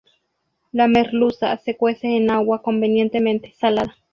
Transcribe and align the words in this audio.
La 0.71 0.87
merluza 0.87 1.55
se 1.57 1.77
cuece 1.77 2.07
en 2.17 2.31
agua 2.31 2.63
convenientemente 2.63 3.53
salada. 3.59 3.95